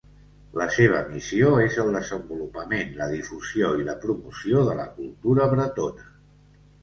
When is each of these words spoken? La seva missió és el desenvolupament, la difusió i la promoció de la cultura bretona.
La 0.59 0.65
seva 0.75 1.01
missió 1.09 1.49
és 1.65 1.75
el 1.83 1.91
desenvolupament, 1.95 2.89
la 3.01 3.09
difusió 3.13 3.69
i 3.83 3.87
la 3.89 3.97
promoció 4.07 4.63
de 4.71 4.79
la 4.83 4.87
cultura 4.97 5.49
bretona. 5.55 6.09